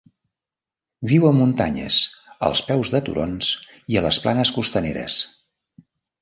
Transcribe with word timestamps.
Viu 1.11 1.27
a 1.27 1.33
muntanyes, 1.39 1.97
als 2.47 2.63
peus 2.69 2.91
de 2.95 3.03
turons 3.11 3.51
i 3.95 4.01
a 4.01 4.05
les 4.07 4.19
planes 4.25 4.55
costaneres. 4.57 5.21